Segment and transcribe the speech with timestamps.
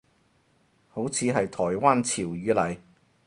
[0.89, 2.77] 好似係台灣潮語嚟